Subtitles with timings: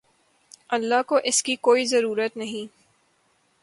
[0.69, 2.67] اللہ کو اس کی کوئی ضرورت نہیں